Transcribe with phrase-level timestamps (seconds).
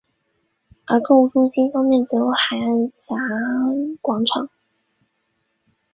[0.87, 2.57] 而购物中心方面则有海
[3.07, 4.49] 峡岸广场。